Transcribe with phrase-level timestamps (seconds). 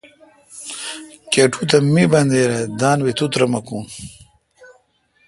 [1.31, 3.83] کٹو تہ۔ می بندیر اے°،دان بی تو ترمکون